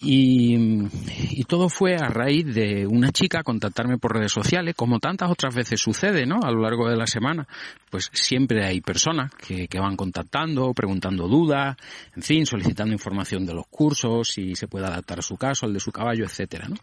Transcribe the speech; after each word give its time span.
y, 0.00 1.44
todo 1.46 1.68
fue 1.68 1.94
a 1.94 2.08
raíz 2.08 2.54
de 2.54 2.86
una 2.86 3.12
chica 3.12 3.42
contactarme 3.42 3.98
por 3.98 4.14
redes 4.14 4.32
sociales, 4.32 4.74
como 4.74 4.98
tantas 4.98 5.30
otras 5.30 5.54
veces 5.54 5.80
sucede, 5.80 6.26
¿no? 6.26 6.40
A 6.42 6.50
lo 6.50 6.62
largo 6.62 6.88
de 6.88 6.96
la 6.96 7.06
semana, 7.06 7.46
pues 7.90 8.10
siempre 8.12 8.64
hay 8.64 8.80
personas 8.80 9.30
que, 9.34 9.68
que 9.68 9.78
van 9.78 9.96
contactando, 9.96 10.72
preguntando 10.72 11.28
dudas, 11.28 11.76
en 12.16 12.22
fin, 12.22 12.46
solicitando 12.46 12.92
información 12.92 13.44
de 13.44 13.54
los 13.54 13.66
cursos, 13.66 14.28
si 14.28 14.56
se 14.56 14.68
puede 14.68 14.86
adaptar 14.86 15.18
a 15.18 15.22
su 15.22 15.36
caso, 15.36 15.66
al 15.66 15.74
de 15.74 15.80
su 15.80 15.92
caballo, 15.92 16.24
etcétera, 16.24 16.68
¿no? 16.68 16.76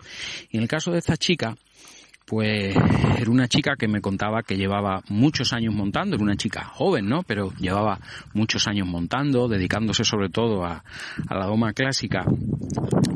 Y 0.49 0.57
en 0.57 0.63
el 0.63 0.69
caso 0.69 0.91
de 0.91 0.99
esta 0.99 1.17
chica, 1.17 1.55
pues 2.25 2.75
era 3.17 3.29
una 3.29 3.47
chica 3.47 3.75
que 3.77 3.87
me 3.87 4.01
contaba 4.01 4.43
que 4.43 4.55
llevaba 4.55 5.01
muchos 5.09 5.53
años 5.53 5.73
montando, 5.73 6.15
era 6.15 6.23
una 6.23 6.35
chica 6.35 6.63
joven, 6.63 7.07
¿no? 7.07 7.23
Pero 7.23 7.51
llevaba 7.59 7.99
muchos 8.33 8.67
años 8.67 8.87
montando, 8.87 9.47
dedicándose 9.47 10.03
sobre 10.03 10.29
todo 10.29 10.63
a, 10.63 10.83
la 11.29 11.45
doma 11.45 11.73
clásica. 11.73 12.25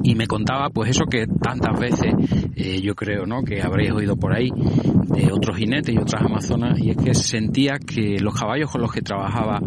Y 0.04 0.16
me 0.16 0.28
contaba, 0.28 0.70
pues 0.70 0.92
eso 0.92 1.06
que 1.06 1.26
tantas 1.42 1.80
veces 1.80 2.14
eh, 2.56 2.82
yo 2.82 2.94
creo, 2.96 3.26
¿no? 3.26 3.44
Que 3.44 3.62
habréis 3.62 3.92
oído 3.92 4.16
por 4.18 4.34
ahí 4.34 4.50
de 4.52 5.32
otros 5.32 5.58
jinetes 5.58 5.96
y 5.96 5.98
otras 5.98 6.24
amazonas, 6.24 6.78
y 6.80 6.92
es 6.92 6.98
que 6.98 7.14
sentía 7.14 7.78
que 7.80 8.20
los 8.20 8.34
caballos 8.34 8.70
con 8.70 8.82
los 8.82 8.92
que 8.92 9.02
trabajaba 9.02 9.60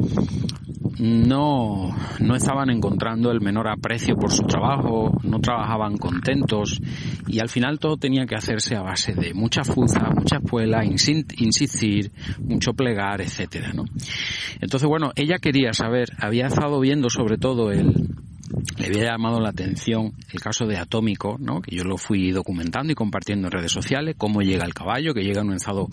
no, 0.98 1.94
no 2.20 2.34
estaban 2.36 2.70
encontrando 2.70 3.30
el 3.30 3.40
menor 3.40 3.68
aprecio 3.68 4.16
por 4.16 4.32
su 4.32 4.42
trabajo, 4.42 5.18
no 5.22 5.40
trabajaban 5.40 5.96
contentos 5.96 6.80
y 7.26 7.40
al 7.40 7.48
final 7.48 7.78
todo 7.78 7.96
tenía 7.96 8.26
que 8.26 8.34
hacerse 8.34 8.76
a 8.76 8.82
base 8.82 9.14
de 9.14 9.34
mucha 9.34 9.64
fuza, 9.64 10.10
mucha 10.14 10.36
espuela, 10.36 10.84
insistir, 10.84 12.10
mucho 12.40 12.72
plegar, 12.72 13.20
etcétera, 13.20 13.72
¿no? 13.72 13.84
Entonces, 14.60 14.88
bueno, 14.88 15.12
ella 15.14 15.38
quería 15.38 15.72
saber, 15.72 16.08
había 16.18 16.46
estado 16.46 16.80
viendo 16.80 17.10
sobre 17.10 17.38
todo 17.38 17.70
el, 17.70 18.14
le 18.78 18.86
había 18.86 19.12
llamado 19.12 19.40
la 19.40 19.50
atención 19.50 20.12
el 20.32 20.40
caso 20.40 20.66
de 20.66 20.76
Atómico, 20.76 21.36
¿no? 21.38 21.60
que 21.60 21.74
yo 21.74 21.84
lo 21.84 21.96
fui 21.96 22.30
documentando 22.30 22.92
y 22.92 22.94
compartiendo 22.94 23.48
en 23.48 23.52
redes 23.52 23.72
sociales, 23.72 24.14
cómo 24.16 24.40
llega 24.42 24.64
el 24.64 24.74
caballo, 24.74 25.14
que 25.14 25.22
llega 25.22 25.40
en 25.40 25.48
un 25.48 25.54
estado 25.54 25.88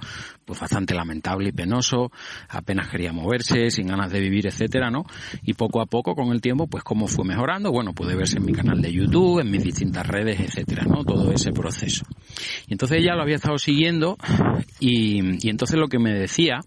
pues 0.46 0.60
bastante 0.60 0.94
lamentable 0.94 1.50
y 1.50 1.52
penoso, 1.52 2.12
apenas 2.50 2.90
quería 2.90 3.12
moverse, 3.12 3.70
sin 3.72 3.88
ganas 3.88 4.12
de 4.12 4.20
vivir, 4.20 4.48
etcétera, 4.48 4.92
¿no? 4.92 5.06
Y 5.44 5.54
poco 5.54 5.82
a 5.82 5.88
poco, 5.88 6.16
con 6.16 6.32
el 6.32 6.42
tiempo, 6.42 6.68
pues 6.68 6.84
cómo 6.84 7.08
fue 7.08 7.26
mejorando, 7.26 7.72
bueno, 7.72 7.94
puede 7.94 8.16
verse 8.16 8.38
en 8.38 8.46
mi 8.46 8.54
canal 8.54 8.82
de 8.82 8.92
YouTube, 8.92 9.40
en 9.40 9.50
mis 9.50 9.64
distintas 9.64 10.06
redes, 10.06 10.40
etcétera, 10.40 10.86
¿no? 10.86 11.04
Todo 11.04 11.32
ese 11.32 11.52
proceso. 11.52 12.06
Y 12.68 12.74
entonces 12.74 13.00
ella 13.00 13.16
lo 13.16 13.24
había 13.24 13.36
estado 13.36 13.58
siguiendo 13.58 14.18
y, 14.80 15.46
y 15.46 15.50
entonces 15.50 15.80
lo 15.80 15.88
que 15.88 16.00
me 16.00 16.14
decía 16.14 16.60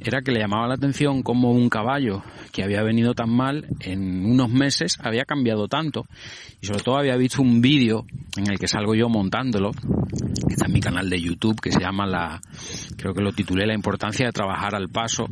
era 0.00 0.22
que 0.22 0.32
le 0.32 0.40
llamaba 0.40 0.68
la 0.68 0.74
atención 0.74 1.22
cómo 1.22 1.50
un 1.50 1.68
caballo 1.68 2.22
que 2.52 2.62
había 2.62 2.82
venido 2.82 3.14
tan 3.14 3.30
mal 3.30 3.66
en 3.80 4.24
unos 4.24 4.50
meses 4.50 4.98
había 5.10 5.24
cambiado 5.24 5.68
tanto 5.68 6.06
y 6.60 6.66
sobre 6.66 6.82
todo 6.82 6.96
había 6.98 7.16
visto 7.16 7.42
un 7.42 7.60
vídeo 7.60 8.04
en 8.36 8.50
el 8.50 8.58
que 8.58 8.68
salgo 8.68 8.94
yo 8.94 9.08
montándolo 9.08 9.72
que 9.72 10.54
está 10.54 10.66
en 10.66 10.72
mi 10.72 10.80
canal 10.80 11.08
de 11.10 11.20
YouTube 11.20 11.60
que 11.60 11.70
se 11.70 11.80
llama 11.80 12.06
la 12.06 12.40
creo 12.96 13.12
que 13.12 13.22
lo 13.22 13.32
titulé 13.32 13.66
la 13.66 13.74
importancia 13.74 14.26
de 14.26 14.32
trabajar 14.32 14.74
al 14.74 14.88
paso 14.88 15.26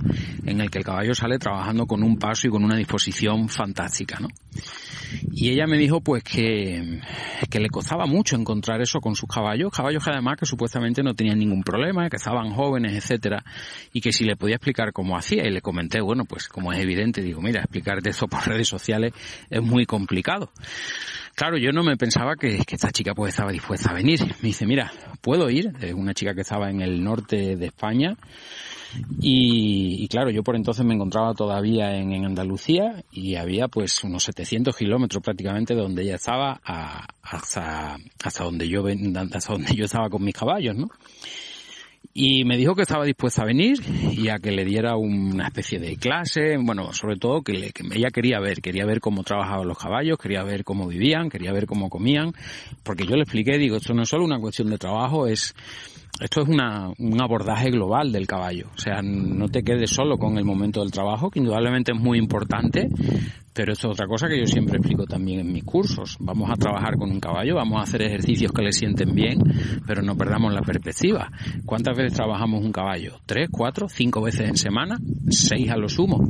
en 0.44 0.60
el 0.60 0.70
que 0.70 0.78
el 0.78 0.84
caballo 0.84 1.14
sale 1.14 1.38
trabajando 1.38 1.86
con 1.86 2.02
un 2.02 2.18
paso 2.18 2.48
y 2.48 2.50
con 2.50 2.64
una 2.64 2.76
disposición 2.76 3.48
fantástica 3.48 4.18
¿no? 4.20 4.28
Y 5.40 5.50
ella 5.50 5.68
me 5.68 5.78
dijo 5.78 6.00
pues 6.00 6.24
que, 6.24 7.00
que 7.48 7.60
le 7.60 7.68
costaba 7.68 8.06
mucho 8.06 8.34
encontrar 8.34 8.80
eso 8.80 8.98
con 8.98 9.14
sus 9.14 9.28
caballos, 9.28 9.70
caballos 9.70 10.02
que 10.02 10.10
además 10.10 10.36
que 10.36 10.46
supuestamente 10.46 11.00
no 11.04 11.14
tenían 11.14 11.38
ningún 11.38 11.62
problema, 11.62 12.10
que 12.10 12.16
estaban 12.16 12.50
jóvenes, 12.50 12.92
etcétera, 12.92 13.44
y 13.92 14.00
que 14.00 14.10
si 14.10 14.24
le 14.24 14.34
podía 14.34 14.56
explicar 14.56 14.92
cómo 14.92 15.16
hacía, 15.16 15.46
y 15.46 15.52
le 15.52 15.60
comenté, 15.60 16.00
bueno, 16.00 16.24
pues 16.24 16.48
como 16.48 16.72
es 16.72 16.80
evidente, 16.80 17.22
digo, 17.22 17.40
mira, 17.40 17.60
explicarte 17.60 18.10
esto 18.10 18.26
por 18.26 18.40
redes 18.48 18.66
sociales 18.66 19.12
es 19.48 19.62
muy 19.62 19.86
complicado. 19.86 20.50
Claro, 21.36 21.56
yo 21.56 21.70
no 21.70 21.84
me 21.84 21.96
pensaba 21.96 22.34
que, 22.34 22.64
que, 22.66 22.74
esta 22.74 22.90
chica 22.90 23.14
pues 23.14 23.32
estaba 23.32 23.52
dispuesta 23.52 23.90
a 23.90 23.94
venir. 23.94 24.20
Me 24.42 24.48
dice, 24.48 24.66
mira, 24.66 24.90
puedo 25.20 25.48
ir, 25.50 25.70
es 25.80 25.94
una 25.94 26.14
chica 26.14 26.34
que 26.34 26.40
estaba 26.40 26.68
en 26.68 26.80
el 26.80 27.00
norte 27.04 27.54
de 27.54 27.66
España, 27.66 28.16
y, 29.20 30.06
claro, 30.08 30.30
yo 30.30 30.42
por 30.42 30.56
entonces 30.56 30.84
me 30.84 30.94
encontraba 30.94 31.34
todavía 31.34 31.96
en, 31.96 32.24
Andalucía 32.24 33.04
y 33.12 33.36
había 33.36 33.68
pues 33.68 34.02
unos 34.04 34.24
700 34.24 34.76
kilómetros 34.76 35.22
prácticamente 35.22 35.74
de 35.74 35.80
donde 35.80 36.02
ella 36.02 36.16
estaba 36.16 36.60
hasta, 37.22 37.96
hasta 38.22 38.44
donde 38.44 38.68
yo 38.68 38.84
hasta 39.32 39.52
donde 39.52 39.74
yo 39.74 39.84
estaba 39.84 40.08
con 40.08 40.24
mis 40.24 40.34
caballos, 40.34 40.76
¿no? 40.76 40.88
Y 42.20 42.44
me 42.44 42.56
dijo 42.56 42.74
que 42.74 42.82
estaba 42.82 43.04
dispuesta 43.04 43.42
a 43.42 43.46
venir 43.46 43.78
y 44.12 44.28
a 44.28 44.38
que 44.38 44.50
le 44.50 44.64
diera 44.64 44.96
una 44.96 45.46
especie 45.46 45.78
de 45.78 45.96
clase, 45.96 46.56
bueno, 46.60 46.92
sobre 46.92 47.16
todo 47.16 47.42
que, 47.42 47.70
que 47.70 47.84
ella 47.94 48.10
quería 48.10 48.40
ver, 48.40 48.60
quería 48.60 48.84
ver 48.84 49.00
cómo 49.00 49.22
trabajaban 49.22 49.68
los 49.68 49.78
caballos, 49.78 50.18
quería 50.18 50.42
ver 50.42 50.64
cómo 50.64 50.88
vivían, 50.88 51.28
quería 51.28 51.52
ver 51.52 51.66
cómo 51.66 51.88
comían, 51.88 52.32
porque 52.82 53.06
yo 53.06 53.14
le 53.14 53.22
expliqué, 53.22 53.56
digo, 53.56 53.76
esto 53.76 53.94
no 53.94 54.02
es 54.02 54.08
solo 54.08 54.24
una 54.24 54.40
cuestión 54.40 54.68
de 54.68 54.78
trabajo, 54.78 55.28
es 55.28 55.54
esto 56.20 56.42
es 56.42 56.48
una, 56.48 56.90
un 56.98 57.20
abordaje 57.20 57.70
global 57.70 58.12
del 58.12 58.26
caballo. 58.26 58.68
O 58.74 58.78
sea, 58.78 59.00
no 59.02 59.48
te 59.48 59.62
quedes 59.62 59.90
solo 59.90 60.18
con 60.18 60.36
el 60.38 60.44
momento 60.44 60.80
del 60.80 60.90
trabajo, 60.90 61.30
que 61.30 61.38
indudablemente 61.38 61.92
es 61.92 61.98
muy 61.98 62.18
importante, 62.18 62.88
pero 63.58 63.72
esto 63.72 63.88
es 63.88 63.94
otra 63.94 64.06
cosa 64.06 64.28
que 64.28 64.38
yo 64.38 64.46
siempre 64.46 64.76
explico 64.76 65.04
también 65.04 65.40
en 65.40 65.52
mis 65.52 65.64
cursos. 65.64 66.16
Vamos 66.20 66.48
a 66.48 66.54
trabajar 66.54 66.96
con 66.96 67.10
un 67.10 67.18
caballo, 67.18 67.56
vamos 67.56 67.80
a 67.80 67.82
hacer 67.82 68.02
ejercicios 68.02 68.52
que 68.52 68.62
le 68.62 68.70
sienten 68.70 69.12
bien, 69.16 69.40
pero 69.84 70.00
no 70.00 70.16
perdamos 70.16 70.54
la 70.54 70.60
perspectiva. 70.60 71.28
¿Cuántas 71.66 71.96
veces 71.96 72.12
trabajamos 72.12 72.64
un 72.64 72.70
caballo? 72.70 73.18
¿Tres, 73.26 73.48
cuatro, 73.50 73.88
cinco 73.88 74.22
veces 74.22 74.48
en 74.48 74.56
semana? 74.56 74.96
¿Seis 75.28 75.72
a 75.72 75.76
lo 75.76 75.88
sumo? 75.88 76.28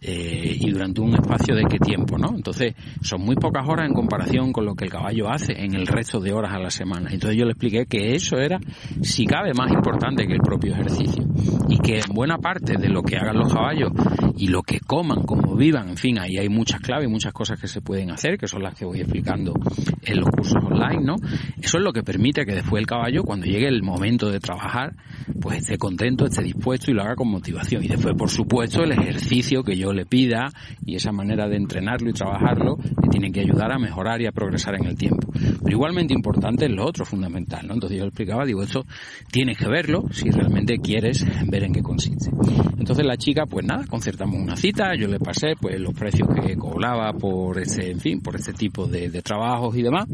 Eh, 0.00 0.56
y 0.60 0.70
durante 0.70 1.02
un 1.02 1.14
espacio 1.14 1.54
de 1.54 1.64
qué 1.64 1.78
tiempo, 1.78 2.16
¿no? 2.16 2.34
Entonces, 2.34 2.74
son 3.02 3.20
muy 3.20 3.36
pocas 3.36 3.68
horas 3.68 3.86
en 3.86 3.92
comparación 3.92 4.50
con 4.50 4.64
lo 4.64 4.74
que 4.74 4.86
el 4.86 4.90
caballo 4.90 5.28
hace 5.28 5.52
en 5.52 5.74
el 5.74 5.86
resto 5.86 6.20
de 6.20 6.32
horas 6.32 6.54
a 6.54 6.58
la 6.58 6.70
semana. 6.70 7.10
Entonces 7.12 7.38
yo 7.38 7.44
le 7.44 7.52
expliqué 7.52 7.84
que 7.84 8.14
eso 8.14 8.38
era, 8.38 8.58
si 9.02 9.26
cabe, 9.26 9.52
más 9.52 9.70
importante 9.70 10.26
que 10.26 10.32
el 10.32 10.40
propio 10.40 10.72
ejercicio. 10.72 11.22
Y 11.68 11.78
que 11.78 11.98
en 11.98 12.14
buena 12.14 12.38
parte 12.38 12.78
de 12.78 12.88
lo 12.88 13.02
que 13.02 13.16
hagan 13.16 13.36
los 13.36 13.52
caballos 13.52 13.92
y 14.38 14.48
lo 14.48 14.62
que 14.62 14.80
coman, 14.80 15.22
como 15.22 15.54
vivan, 15.54 15.90
en 15.90 15.96
fin, 15.96 16.18
ahí 16.18 16.38
hay 16.38 16.48
muchas 16.62 16.80
claves, 16.80 17.08
muchas 17.08 17.32
cosas 17.32 17.60
que 17.60 17.66
se 17.66 17.80
pueden 17.80 18.12
hacer, 18.12 18.38
que 18.38 18.46
son 18.46 18.62
las 18.62 18.76
que 18.76 18.84
voy 18.84 19.00
explicando 19.00 19.52
en 20.00 20.20
los 20.20 20.28
cursos 20.30 20.62
online, 20.62 21.02
¿no? 21.02 21.16
Eso 21.60 21.78
es 21.78 21.82
lo 21.82 21.92
que 21.92 22.04
permite 22.04 22.46
que 22.46 22.54
después 22.54 22.80
el 22.80 22.86
caballo, 22.86 23.24
cuando 23.24 23.46
llegue 23.46 23.66
el 23.66 23.82
momento 23.82 24.30
de 24.30 24.38
trabajar, 24.38 24.94
pues 25.40 25.58
esté 25.58 25.76
contento, 25.76 26.24
esté 26.24 26.44
dispuesto 26.44 26.92
y 26.92 26.94
lo 26.94 27.02
haga 27.02 27.16
con 27.16 27.28
motivación. 27.28 27.82
Y 27.82 27.88
después, 27.88 28.14
por 28.14 28.30
supuesto, 28.30 28.84
el 28.84 28.92
ejercicio 28.92 29.64
que 29.64 29.76
yo 29.76 29.92
le 29.92 30.06
pida 30.06 30.50
y 30.86 30.94
esa 30.94 31.10
manera 31.10 31.48
de 31.48 31.56
entrenarlo 31.56 32.10
y 32.10 32.12
trabajarlo, 32.12 32.76
que 32.76 33.08
tiene 33.10 33.32
que 33.32 33.40
ayudar 33.40 33.72
a 33.72 33.78
mejorar 33.80 34.20
y 34.20 34.26
a 34.26 34.32
progresar 34.32 34.76
en 34.76 34.86
el 34.86 34.96
tiempo. 34.96 35.32
Igualmente 35.72 36.12
importante 36.12 36.66
es 36.66 36.70
lo 36.70 36.84
otro 36.84 37.06
fundamental, 37.06 37.66
¿no? 37.66 37.72
Entonces 37.72 37.98
yo 37.98 38.04
explicaba, 38.04 38.44
digo, 38.44 38.62
esto 38.62 38.84
tienes 39.30 39.56
que 39.56 39.66
verlo 39.66 40.04
si 40.12 40.30
realmente 40.30 40.76
quieres 40.76 41.24
ver 41.48 41.64
en 41.64 41.72
qué 41.72 41.82
consiste. 41.82 42.30
Entonces 42.78 43.06
la 43.06 43.16
chica, 43.16 43.46
pues 43.46 43.64
nada, 43.64 43.86
concertamos 43.86 44.36
una 44.38 44.54
cita, 44.54 44.94
yo 44.94 45.08
le 45.08 45.18
pasé 45.18 45.54
pues 45.58 45.80
los 45.80 45.94
precios 45.94 46.28
que 46.28 46.56
cobraba 46.56 47.14
por 47.14 47.58
ese, 47.58 47.90
en 47.90 48.00
fin, 48.00 48.20
por 48.20 48.36
este 48.36 48.52
tipo 48.52 48.86
de, 48.86 49.22
trabajos 49.22 49.74
y 49.74 49.82
demás. 49.82 50.06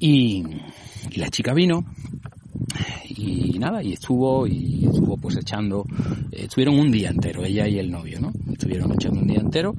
Y, 0.00 0.42
y 1.12 1.18
la 1.18 1.28
chica 1.28 1.54
vino, 1.54 1.84
y 3.16 3.56
nada, 3.60 3.80
y 3.80 3.92
estuvo, 3.92 4.44
y 4.48 4.86
estuvo 4.86 5.16
pues 5.18 5.36
echando, 5.36 5.84
estuvieron 6.32 6.80
un 6.80 6.90
día 6.90 7.10
entero, 7.10 7.44
ella 7.44 7.68
y 7.68 7.78
el 7.78 7.92
novio, 7.92 8.20
¿no? 8.20 8.32
Estuvieron 8.52 8.92
echando 8.92 9.20
un 9.20 9.28
día 9.28 9.38
entero 9.38 9.76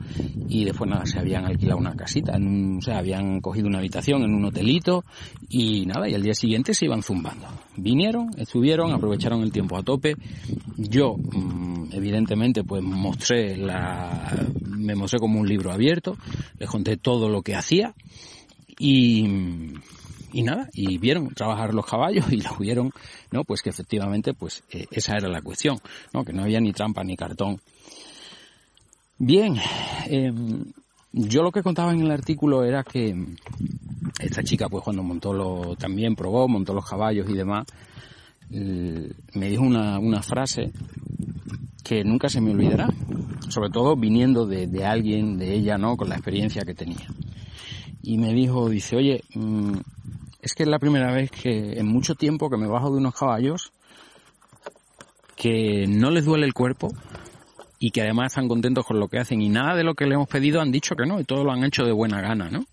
y 0.48 0.66
después 0.66 0.90
nada, 0.90 1.06
se 1.06 1.20
habían 1.20 1.46
alquilado 1.46 1.80
una 1.80 1.96
casita, 1.96 2.36
en 2.36 2.78
o 2.78 2.82
sea, 2.82 3.00
habían 3.00 3.42
cogido 3.42 3.68
una 3.68 3.80
habitación 3.80 4.24
en 4.24 4.34
un 4.34 4.46
hotelito 4.46 5.04
y 5.50 5.86
nada, 5.86 6.08
y 6.10 6.14
al 6.14 6.22
día 6.22 6.34
siguiente 6.34 6.74
se 6.74 6.86
iban 6.86 7.02
zumbando. 7.02 7.48
Vinieron, 7.78 8.30
estuvieron, 8.38 8.94
aprovecharon 8.94 9.42
el 9.42 9.52
tiempo 9.52 9.78
a 9.78 9.84
tope. 9.84 10.16
Yo, 10.78 11.16
mm, 11.18 11.90
evidentemente, 11.92 12.64
pues 12.64 12.84
mostré 12.84 13.58
la, 13.58 14.48
me 14.62 14.96
mostré 14.96 15.20
como 15.20 15.40
un 15.40 15.48
libro 15.48 15.72
abierto, 15.72 16.18
les 16.60 16.70
conté 16.70 16.98
todo 16.98 17.30
lo 17.30 17.42
que 17.42 17.56
hacía 17.56 17.94
y, 18.78 19.26
y 20.34 20.44
nada, 20.44 20.70
y 20.74 20.98
vieron 20.98 21.30
trabajar 21.34 21.74
los 21.74 21.86
caballos 21.86 22.32
y 22.32 22.38
lo 22.38 22.56
vieron, 22.58 22.92
¿no? 23.32 23.44
Pues 23.44 23.62
que 23.62 23.70
efectivamente, 23.70 24.34
pues 24.34 24.64
eh, 24.70 24.86
esa 24.92 25.14
era 25.18 25.30
la 25.30 25.42
cuestión, 25.42 25.80
¿no? 26.14 26.24
Que 26.24 26.34
no 26.34 26.44
había 26.44 26.60
ni 26.60 26.72
trampa 26.72 27.04
ni 27.04 27.16
cartón. 27.16 27.60
Bien, 29.18 29.56
em, 30.08 30.66
yo 31.14 31.42
lo 31.42 31.52
que 31.52 31.64
contaba 31.64 31.94
en 31.94 32.02
el 32.02 32.12
artículo 32.12 32.64
era 32.66 32.84
que 32.84 33.16
esta 34.20 34.44
chica 34.44 34.68
pues 34.68 34.84
cuando 34.84 35.04
montó 35.04 35.34
lo, 35.34 35.76
también 35.78 36.16
probó, 36.16 36.48
montó 36.48 36.74
los 36.74 36.86
caballos 36.86 37.30
y 37.30 37.34
demás, 37.34 37.66
me 38.50 39.50
dijo 39.50 39.64
una, 39.64 40.00
una 40.00 40.22
frase 40.22 40.72
que 41.84 42.04
nunca 42.04 42.30
se 42.30 42.42
me 42.42 42.52
olvidará, 42.52 42.90
sobre 43.50 43.70
todo 43.70 43.96
viniendo 43.96 44.46
de, 44.46 44.68
de, 44.68 44.86
alguien, 44.86 45.38
de 45.38 45.54
ella, 45.54 45.78
¿no? 45.78 45.96
Con 45.98 46.10
la 46.10 46.16
experiencia 46.16 46.64
que 46.64 46.74
tenía. 46.74 47.08
Y 48.02 48.18
me 48.18 48.34
dijo, 48.34 48.70
dice, 48.70 48.96
oye, 48.96 49.24
mm, 49.34 49.78
es 50.42 50.54
que 50.54 50.64
es 50.64 50.70
la 50.70 50.80
primera 50.80 51.12
vez 51.12 51.32
que 51.32 51.80
en 51.80 51.88
mucho 51.88 52.16
tiempo 52.16 52.50
que 52.50 52.58
me 52.58 52.68
bajo 52.68 52.92
de 52.92 52.98
unos 52.98 53.16
caballos 53.16 53.72
que 55.36 55.86
no 55.88 56.12
les 56.12 56.26
duele 56.26 56.46
el 56.46 56.54
cuerpo 56.54 56.92
y 57.80 57.92
que 57.92 58.02
además 58.02 58.34
están 58.34 58.48
contentos 58.48 58.86
con 58.86 59.00
lo 59.00 59.08
que 59.08 59.20
hacen 59.20 59.42
y 59.42 59.50
nada 59.50 59.76
de 59.76 59.84
lo 59.84 59.96
que 59.96 60.06
le 60.06 60.16
hemos 60.16 60.28
pedido 60.28 60.62
han 60.62 60.72
dicho 60.72 60.96
que 60.96 61.06
no 61.06 61.20
y 61.20 61.24
todo 61.24 61.44
lo 61.44 61.52
han 61.52 61.64
hecho 61.64 61.84
de 61.84 61.92
buena 61.92 62.22
gana, 62.22 62.50
¿no? 62.50 62.66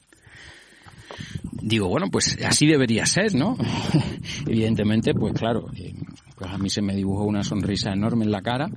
Digo, 1.60 1.88
bueno, 1.88 2.08
pues 2.10 2.38
así 2.44 2.66
debería 2.66 3.06
ser, 3.06 3.34
¿no? 3.34 3.56
Evidentemente, 4.46 5.14
pues 5.14 5.34
claro, 5.34 5.70
eh, 5.76 5.94
pues 6.36 6.50
a 6.50 6.58
mí 6.58 6.70
se 6.70 6.82
me 6.82 6.94
dibujó 6.94 7.24
una 7.24 7.44
sonrisa 7.44 7.92
enorme 7.92 8.24
en 8.24 8.32
la 8.32 8.42
cara, 8.42 8.68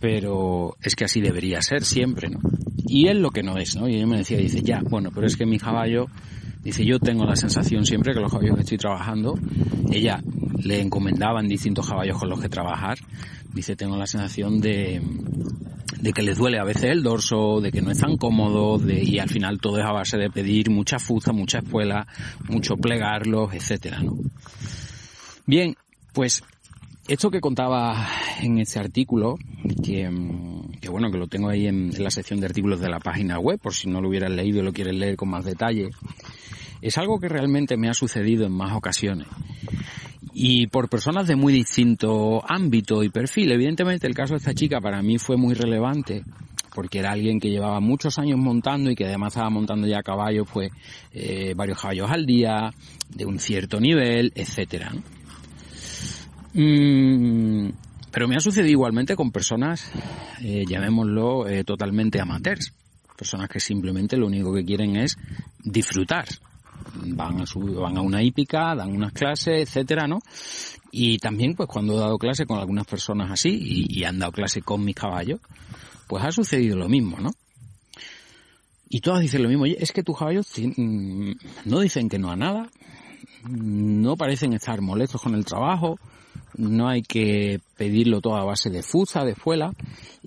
pero 0.00 0.76
es 0.82 0.94
que 0.94 1.04
así 1.04 1.20
debería 1.20 1.60
ser 1.60 1.84
siempre, 1.84 2.30
¿no? 2.30 2.40
Y 2.88 3.08
él 3.08 3.20
lo 3.20 3.30
que 3.30 3.42
no 3.42 3.58
es, 3.58 3.76
¿no? 3.76 3.88
Y 3.88 4.00
yo 4.00 4.06
me 4.06 4.18
decía, 4.18 4.38
dice, 4.38 4.62
ya, 4.62 4.80
bueno, 4.88 5.10
pero 5.14 5.26
es 5.26 5.36
que 5.36 5.44
mi 5.44 5.58
caballo, 5.58 6.06
dice, 6.66 6.84
yo 6.84 6.98
tengo 6.98 7.24
la 7.24 7.36
sensación 7.36 7.86
siempre 7.86 8.12
que 8.12 8.20
los 8.20 8.30
caballos 8.30 8.56
que 8.56 8.62
estoy 8.62 8.78
trabajando, 8.78 9.38
ella 9.92 10.20
le 10.62 10.80
encomendaban 10.80 11.46
distintos 11.46 11.88
caballos 11.88 12.18
con 12.18 12.28
los 12.28 12.40
que 12.40 12.48
trabajar, 12.48 12.98
dice, 13.54 13.76
tengo 13.76 13.96
la 13.96 14.06
sensación 14.08 14.60
de, 14.60 15.00
de 16.00 16.12
que 16.12 16.22
les 16.22 16.36
duele 16.36 16.58
a 16.58 16.64
veces 16.64 16.86
el 16.86 17.04
dorso, 17.04 17.60
de 17.60 17.70
que 17.70 17.82
no 17.82 17.92
están 17.92 18.16
cómodos, 18.16 18.84
de, 18.84 19.00
y 19.00 19.20
al 19.20 19.28
final 19.28 19.60
todo 19.60 19.78
es 19.78 19.84
a 19.84 19.92
base 19.92 20.18
de 20.18 20.28
pedir 20.28 20.68
mucha 20.70 20.98
fusta, 20.98 21.32
mucha 21.32 21.58
espuela, 21.58 22.04
mucho 22.48 22.76
plegarlos, 22.76 23.54
etcétera, 23.54 24.02
¿no? 24.02 24.16
Bien, 25.46 25.76
pues 26.12 26.42
esto 27.06 27.30
que 27.30 27.40
contaba 27.40 28.08
en 28.42 28.58
este 28.58 28.80
artículo, 28.80 29.36
que, 29.84 30.10
que 30.80 30.88
bueno, 30.88 31.12
que 31.12 31.18
lo 31.18 31.28
tengo 31.28 31.48
ahí 31.48 31.68
en, 31.68 31.94
en, 31.94 32.02
la 32.02 32.10
sección 32.10 32.40
de 32.40 32.46
artículos 32.46 32.80
de 32.80 32.88
la 32.88 32.98
página 32.98 33.38
web, 33.38 33.60
por 33.60 33.72
si 33.72 33.88
no 33.88 34.00
lo 34.00 34.08
hubieras 34.08 34.32
leído 34.32 34.58
y 34.58 34.62
lo 34.62 34.72
quieres 34.72 34.96
leer 34.96 35.14
con 35.14 35.28
más 35.28 35.44
detalle, 35.44 35.90
es 36.88 36.98
algo 36.98 37.18
que 37.18 37.28
realmente 37.28 37.76
me 37.76 37.88
ha 37.88 37.94
sucedido 37.94 38.46
en 38.46 38.52
más 38.52 38.74
ocasiones 38.74 39.26
y 40.38 40.66
por 40.66 40.90
personas 40.90 41.26
de 41.26 41.34
muy 41.34 41.50
distinto 41.50 42.42
ámbito 42.46 43.02
y 43.02 43.08
perfil. 43.08 43.52
Evidentemente 43.52 44.06
el 44.06 44.14
caso 44.14 44.34
de 44.34 44.38
esta 44.38 44.52
chica 44.52 44.82
para 44.82 45.00
mí 45.00 45.16
fue 45.16 45.38
muy 45.38 45.54
relevante 45.54 46.24
porque 46.74 46.98
era 46.98 47.12
alguien 47.12 47.40
que 47.40 47.48
llevaba 47.48 47.80
muchos 47.80 48.18
años 48.18 48.38
montando 48.38 48.90
y 48.90 48.94
que 48.94 49.06
además 49.06 49.32
estaba 49.32 49.48
montando 49.48 49.86
ya 49.86 50.02
caballos, 50.02 50.46
pues 50.52 50.70
eh, 51.10 51.54
varios 51.56 51.80
caballos 51.80 52.10
al 52.10 52.26
día, 52.26 52.70
de 53.08 53.24
un 53.24 53.40
cierto 53.40 53.80
nivel, 53.80 54.30
etcétera. 54.34 54.92
Mm, 56.52 57.70
pero 58.12 58.28
me 58.28 58.36
ha 58.36 58.40
sucedido 58.40 58.72
igualmente 58.72 59.16
con 59.16 59.32
personas, 59.32 59.90
eh, 60.42 60.64
llamémoslo, 60.68 61.48
eh, 61.48 61.64
totalmente 61.64 62.20
amateurs. 62.20 62.74
Personas 63.16 63.48
que 63.48 63.58
simplemente 63.58 64.18
lo 64.18 64.26
único 64.26 64.52
que 64.52 64.66
quieren 64.66 64.96
es 64.96 65.16
disfrutar 65.64 66.26
van 67.04 67.40
a, 67.40 67.46
su, 67.46 67.60
van 67.60 67.96
a 67.96 68.00
una 68.00 68.22
hípica, 68.22 68.74
dan 68.74 68.94
unas 68.94 69.12
clases, 69.12 69.68
etcétera, 69.68 70.06
¿no? 70.06 70.20
Y 70.90 71.18
también, 71.18 71.54
pues 71.54 71.68
cuando 71.68 71.94
he 71.94 72.00
dado 72.00 72.18
clase 72.18 72.46
con 72.46 72.58
algunas 72.58 72.86
personas 72.86 73.30
así 73.30 73.86
y, 73.88 74.04
han 74.04 74.18
dado 74.18 74.32
clase 74.32 74.62
con 74.62 74.84
mis 74.84 74.94
caballos, 74.94 75.40
pues 76.06 76.24
ha 76.24 76.32
sucedido 76.32 76.76
lo 76.76 76.88
mismo, 76.88 77.18
¿no? 77.18 77.30
Y 78.88 79.00
todas 79.00 79.20
dicen 79.20 79.42
lo 79.42 79.48
mismo, 79.48 79.64
Oye, 79.64 79.76
es 79.78 79.92
que 79.92 80.02
tus 80.02 80.18
caballos 80.18 80.48
mm, 80.56 81.32
no 81.64 81.80
dicen 81.80 82.08
que 82.08 82.18
no 82.18 82.30
a 82.30 82.36
nada, 82.36 82.70
no 83.48 84.16
parecen 84.16 84.52
estar 84.52 84.80
molestos 84.80 85.20
con 85.20 85.34
el 85.34 85.44
trabajo, 85.44 85.98
no 86.56 86.88
hay 86.88 87.02
que 87.02 87.60
pedirlo 87.76 88.20
todo 88.20 88.36
a 88.36 88.44
base 88.44 88.70
de 88.70 88.82
fuza, 88.82 89.24
de 89.24 89.34
fuela, 89.34 89.72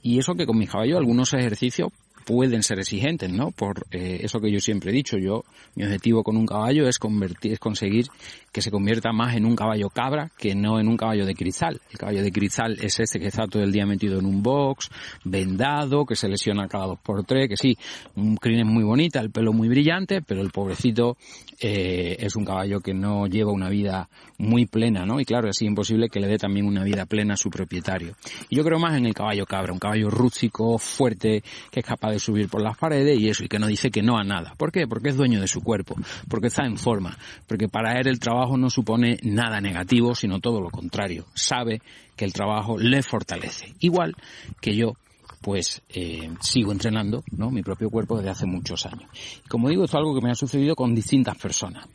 y 0.02 0.20
eso 0.20 0.36
que 0.36 0.46
con 0.46 0.58
mis 0.58 0.70
caballos 0.70 0.98
algunos 0.98 1.34
ejercicios 1.34 1.90
pueden 2.30 2.62
ser 2.62 2.78
exigentes, 2.78 3.32
¿no? 3.32 3.50
Por 3.50 3.88
eh, 3.90 4.20
eso 4.22 4.40
que 4.40 4.52
yo 4.52 4.60
siempre 4.60 4.92
he 4.92 4.94
dicho, 4.94 5.18
yo, 5.18 5.46
mi 5.74 5.84
objetivo 5.84 6.24
con 6.24 6.38
un 6.38 6.46
caballo 6.46 6.88
es 6.88 7.00
convertir, 7.00 7.54
es 7.54 7.60
conseguir 7.60 8.06
que 8.52 8.62
se 8.62 8.72
convierta 8.72 9.12
más 9.12 9.36
en 9.36 9.46
un 9.46 9.56
caballo 9.56 9.90
cabra 9.90 10.32
que 10.38 10.56
no 10.56 10.80
en 10.80 10.88
un 10.88 10.98
caballo 10.98 11.26
de 11.26 11.34
cristal. 11.34 11.80
El 11.92 11.98
caballo 11.98 12.24
de 12.24 12.32
cristal 12.32 12.78
es 12.82 13.00
ese 13.00 13.20
que 13.20 13.28
está 13.28 13.48
todo 13.48 13.64
el 13.64 13.72
día 13.72 13.86
metido 13.86 14.20
en 14.20 14.26
un 14.26 14.42
box, 14.42 14.90
vendado, 15.24 16.06
que 16.06 16.16
se 16.16 16.28
lesiona 16.28 16.68
cada 16.68 16.88
dos 16.88 17.00
por 17.00 17.24
tres, 17.24 17.50
que 17.50 17.58
sí, 17.58 17.78
un 18.16 18.38
crin 18.38 18.60
es 18.60 18.66
muy 18.66 18.84
bonita, 18.84 19.20
el 19.20 19.32
pelo 19.32 19.54
muy 19.54 19.68
brillante, 19.68 20.22
pero 20.22 20.42
el 20.42 20.50
pobrecito 20.50 21.18
eh, 21.62 22.16
es 22.20 22.36
un 22.36 22.46
caballo 22.46 22.80
que 22.80 22.94
no 22.94 23.28
lleva 23.28 23.52
una 23.52 23.70
vida 23.70 24.10
muy 24.38 24.66
plena, 24.66 25.06
¿no? 25.06 25.20
Y 25.20 25.26
claro, 25.26 25.50
es 25.50 25.62
imposible 25.62 26.08
que 26.10 26.20
le 26.20 26.28
dé 26.28 26.38
también 26.38 26.66
una 26.66 26.84
vida 26.84 27.06
plena 27.06 27.34
a 27.34 27.38
su 27.38 27.50
propietario. 27.50 28.14
Y 28.50 28.56
yo 28.56 28.64
creo 28.64 28.80
más 28.80 28.98
en 28.98 29.06
el 29.06 29.14
caballo 29.14 29.46
cabra, 29.46 29.74
un 29.74 29.80
caballo 29.80 30.10
rústico, 30.10 30.78
fuerte, 30.78 31.44
que 31.70 31.82
es 31.82 31.86
capaz 31.86 32.12
de 32.12 32.20
subir 32.20 32.48
por 32.48 32.62
las 32.62 32.78
paredes 32.78 33.20
y 33.20 33.30
eso, 33.30 33.44
y 33.44 33.48
que 33.48 33.60
no 33.60 33.68
dice 33.68 33.92
que 33.92 34.02
no 34.02 34.18
a 34.18 34.24
nada. 34.24 34.54
¿Por 34.58 34.72
qué? 34.72 34.88
Porque 34.88 35.10
es 35.10 35.18
dueño 35.18 35.42
de 35.42 35.48
su 35.48 35.62
cuerpo, 35.62 35.96
porque 36.30 36.48
está 36.48 36.66
en 36.66 36.78
forma, 36.78 37.18
porque 37.48 37.68
para 37.68 38.00
él 38.00 38.08
el 38.08 38.20
trabajo 38.20 38.39
no 38.58 38.70
supone 38.70 39.18
nada 39.24 39.62
negativo, 39.62 40.16
sino 40.16 40.40
todo 40.40 40.62
lo 40.62 40.70
contrario. 40.70 41.26
Sabe 41.34 41.82
que 42.16 42.26
el 42.26 42.34
trabajo 42.34 42.78
le 42.78 43.04
fortalece. 43.04 43.74
Igual 43.80 44.16
que 44.62 44.76
yo, 44.76 44.94
pues 45.42 45.82
eh, 45.90 46.30
sigo 46.42 46.72
entrenando 46.72 47.24
¿no? 47.32 47.50
mi 47.52 47.62
propio 47.62 47.90
cuerpo 47.90 48.18
desde 48.18 48.32
hace 48.32 48.46
muchos 48.46 48.86
años. 48.86 49.10
como 49.48 49.70
digo, 49.70 49.86
esto 49.86 49.98
es 49.98 50.02
algo 50.02 50.16
que 50.16 50.26
me 50.26 50.32
ha 50.32 50.36
sucedido 50.36 50.76
con 50.76 50.94
distintas 50.94 51.38
personas 51.38 51.88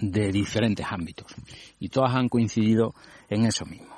de 0.00 0.30
diferentes 0.30 0.86
ámbitos. 0.88 1.26
Y 1.80 1.88
todas 1.88 2.14
han 2.14 2.28
coincidido 2.28 2.94
en 3.28 3.44
eso 3.44 3.64
mismo. 3.64 3.96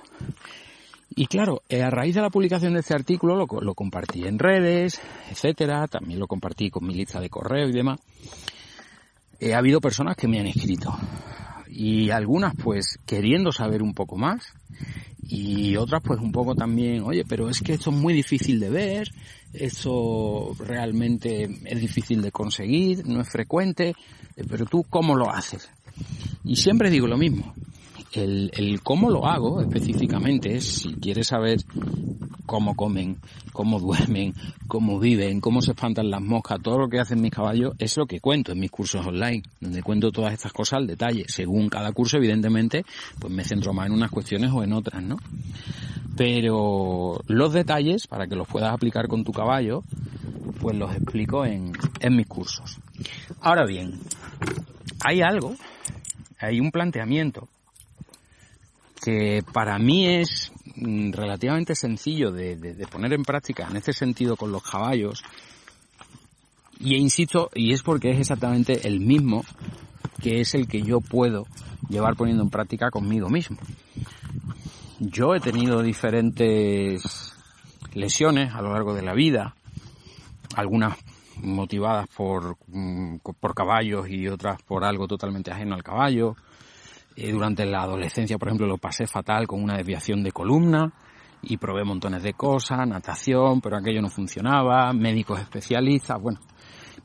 Y 1.14 1.26
claro, 1.26 1.62
eh, 1.68 1.82
a 1.82 1.90
raíz 1.90 2.14
de 2.14 2.22
la 2.22 2.30
publicación 2.30 2.74
de 2.74 2.80
este 2.80 2.94
artículo 2.94 3.34
lo, 3.34 3.46
lo 3.60 3.74
compartí 3.74 4.26
en 4.26 4.38
redes, 4.38 5.00
etcétera, 5.28 5.88
también 5.88 6.20
lo 6.20 6.26
compartí 6.26 6.70
con 6.70 6.86
mi 6.86 6.94
lista 6.94 7.20
de 7.20 7.28
correo 7.28 7.68
y 7.68 7.72
demás. 7.72 8.00
Eh, 9.40 9.54
ha 9.54 9.58
habido 9.58 9.80
personas 9.80 10.16
que 10.16 10.28
me 10.28 10.38
han 10.38 10.46
escrito 10.46 10.94
y 11.66 12.10
algunas 12.10 12.54
pues 12.54 12.98
queriendo 13.06 13.52
saber 13.52 13.82
un 13.82 13.94
poco 13.94 14.18
más 14.18 14.52
y 15.22 15.76
otras 15.76 16.02
pues 16.02 16.20
un 16.20 16.30
poco 16.30 16.54
también, 16.54 17.02
oye, 17.04 17.24
pero 17.26 17.48
es 17.48 17.62
que 17.62 17.72
esto 17.72 17.88
es 17.90 17.96
muy 17.96 18.12
difícil 18.12 18.60
de 18.60 18.68
ver, 18.68 19.08
esto 19.54 20.54
realmente 20.58 21.48
es 21.64 21.80
difícil 21.80 22.20
de 22.20 22.32
conseguir, 22.32 23.06
no 23.06 23.22
es 23.22 23.30
frecuente, 23.30 23.94
eh, 24.36 24.44
pero 24.46 24.66
tú 24.66 24.84
cómo 24.90 25.16
lo 25.16 25.30
haces. 25.30 25.70
Y 26.44 26.56
siempre 26.56 26.90
digo 26.90 27.06
lo 27.06 27.16
mismo, 27.16 27.54
el, 28.12 28.50
el 28.54 28.82
cómo 28.82 29.10
lo 29.10 29.26
hago 29.26 29.60
específicamente 29.60 30.56
es 30.56 30.64
si 30.64 30.94
quieres 30.94 31.28
saber 31.28 31.58
cómo 32.50 32.74
comen, 32.74 33.18
cómo 33.52 33.78
duermen, 33.78 34.34
cómo 34.66 34.98
viven, 34.98 35.40
cómo 35.40 35.62
se 35.62 35.70
espantan 35.70 36.10
las 36.10 36.20
moscas, 36.20 36.60
todo 36.60 36.78
lo 36.78 36.88
que 36.88 36.98
hacen 36.98 37.20
mis 37.20 37.30
caballos, 37.30 37.74
es 37.78 37.96
lo 37.96 38.06
que 38.06 38.18
cuento 38.18 38.50
en 38.50 38.58
mis 38.58 38.72
cursos 38.72 39.06
online, 39.06 39.42
donde 39.60 39.84
cuento 39.84 40.10
todas 40.10 40.32
estas 40.32 40.52
cosas 40.52 40.78
al 40.78 40.88
detalle. 40.88 41.24
Según 41.28 41.68
cada 41.68 41.92
curso, 41.92 42.16
evidentemente, 42.16 42.84
pues 43.20 43.32
me 43.32 43.44
centro 43.44 43.72
más 43.72 43.86
en 43.86 43.92
unas 43.92 44.10
cuestiones 44.10 44.50
o 44.52 44.64
en 44.64 44.72
otras, 44.72 45.00
¿no? 45.00 45.16
Pero 46.16 47.20
los 47.28 47.52
detalles, 47.52 48.08
para 48.08 48.26
que 48.26 48.34
los 48.34 48.48
puedas 48.48 48.72
aplicar 48.72 49.06
con 49.06 49.22
tu 49.22 49.30
caballo, 49.30 49.84
pues 50.60 50.76
los 50.76 50.92
explico 50.92 51.46
en, 51.46 51.70
en 52.00 52.16
mis 52.16 52.26
cursos. 52.26 52.78
Ahora 53.40 53.64
bien, 53.64 54.00
hay 55.04 55.22
algo, 55.22 55.54
hay 56.40 56.58
un 56.58 56.72
planteamiento 56.72 57.46
que 59.02 59.42
para 59.52 59.78
mí 59.78 60.06
es 60.06 60.52
mm, 60.76 61.12
relativamente 61.12 61.74
sencillo 61.74 62.30
de, 62.30 62.56
de, 62.56 62.86
poner 62.86 63.12
en 63.12 63.22
práctica 63.22 63.66
en 63.68 63.76
este 63.76 63.92
sentido 63.92 64.36
con 64.36 64.52
los 64.52 64.62
caballos. 64.62 65.22
Y 66.78 66.96
insisto, 66.96 67.50
y 67.54 67.72
es 67.72 67.82
porque 67.82 68.10
es 68.10 68.20
exactamente 68.20 68.86
el 68.86 69.00
mismo 69.00 69.44
que 70.22 70.40
es 70.40 70.54
el 70.54 70.68
que 70.68 70.82
yo 70.82 71.00
puedo 71.00 71.46
llevar 71.88 72.16
poniendo 72.16 72.42
en 72.42 72.50
práctica 72.50 72.90
conmigo 72.90 73.28
mismo. 73.28 73.58
Yo 74.98 75.34
he 75.34 75.40
tenido 75.40 75.82
diferentes 75.82 77.34
lesiones 77.94 78.54
a 78.54 78.60
lo 78.60 78.72
largo 78.72 78.94
de 78.94 79.02
la 79.02 79.14
vida, 79.14 79.54
algunas 80.54 80.98
motivadas 81.36 82.06
por, 82.08 82.56
mm, 82.68 83.16
por 83.40 83.54
caballos 83.54 84.08
y 84.10 84.28
otras 84.28 84.60
por 84.62 84.84
algo 84.84 85.08
totalmente 85.08 85.50
ajeno 85.50 85.74
al 85.74 85.82
caballo, 85.82 86.36
eh, 87.22 87.32
durante 87.32 87.66
la 87.66 87.82
adolescencia, 87.82 88.38
por 88.38 88.48
ejemplo, 88.48 88.66
lo 88.66 88.78
pasé 88.78 89.06
fatal 89.06 89.46
con 89.46 89.62
una 89.62 89.76
desviación 89.76 90.22
de 90.22 90.32
columna 90.32 90.90
y 91.42 91.58
probé 91.58 91.84
montones 91.84 92.22
de 92.22 92.32
cosas, 92.32 92.88
natación, 92.88 93.60
pero 93.60 93.76
aquello 93.76 94.00
no 94.00 94.08
funcionaba, 94.08 94.90
médicos 94.94 95.38
especialistas, 95.38 96.18
bueno. 96.18 96.40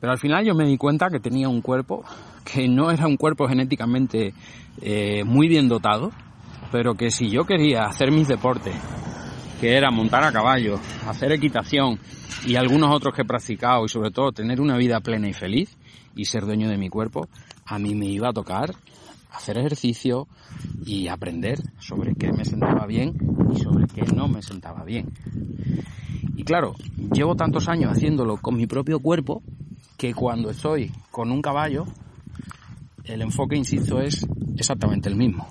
Pero 0.00 0.12
al 0.12 0.18
final 0.18 0.42
yo 0.46 0.54
me 0.54 0.66
di 0.66 0.78
cuenta 0.78 1.10
que 1.10 1.20
tenía 1.20 1.50
un 1.50 1.60
cuerpo 1.60 2.02
que 2.50 2.66
no 2.66 2.90
era 2.90 3.06
un 3.06 3.18
cuerpo 3.18 3.46
genéticamente 3.46 4.32
eh, 4.80 5.22
muy 5.24 5.48
bien 5.48 5.68
dotado, 5.68 6.12
pero 6.72 6.94
que 6.94 7.10
si 7.10 7.28
yo 7.28 7.44
quería 7.44 7.82
hacer 7.82 8.10
mis 8.10 8.26
deportes 8.26 8.74
que 9.60 9.76
era 9.76 9.90
montar 9.90 10.24
a 10.24 10.32
caballo, 10.32 10.78
hacer 11.06 11.32
equitación 11.32 11.98
y 12.46 12.56
algunos 12.56 12.94
otros 12.94 13.14
que 13.14 13.22
he 13.22 13.26
practicado 13.26 13.84
y 13.84 13.88
sobre 13.88 14.10
todo 14.10 14.32
tener 14.32 14.62
una 14.62 14.78
vida 14.78 15.00
plena 15.00 15.28
y 15.28 15.34
feliz 15.34 15.76
y 16.14 16.24
ser 16.24 16.46
dueño 16.46 16.70
de 16.70 16.78
mi 16.78 16.88
cuerpo, 16.88 17.28
a 17.66 17.78
mí 17.78 17.94
me 17.94 18.06
iba 18.06 18.30
a 18.30 18.32
tocar 18.32 18.74
hacer 19.36 19.58
ejercicio 19.58 20.28
y 20.84 21.08
aprender 21.08 21.58
sobre 21.78 22.14
qué 22.14 22.32
me 22.32 22.44
sentaba 22.44 22.86
bien 22.86 23.16
y 23.52 23.58
sobre 23.58 23.86
qué 23.86 24.02
no 24.02 24.28
me 24.28 24.42
sentaba 24.42 24.84
bien. 24.84 25.12
Y 26.36 26.44
claro, 26.44 26.74
llevo 27.12 27.34
tantos 27.34 27.68
años 27.68 27.92
haciéndolo 27.92 28.36
con 28.38 28.56
mi 28.56 28.66
propio 28.66 29.00
cuerpo 29.00 29.42
que 29.96 30.14
cuando 30.14 30.50
estoy 30.50 30.90
con 31.10 31.30
un 31.30 31.40
caballo, 31.40 31.86
el 33.04 33.22
enfoque, 33.22 33.56
insisto, 33.56 34.00
es 34.00 34.26
exactamente 34.56 35.08
el 35.08 35.16
mismo. 35.16 35.46